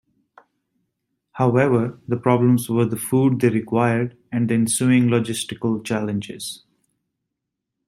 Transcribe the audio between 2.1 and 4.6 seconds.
problems were the food they required and the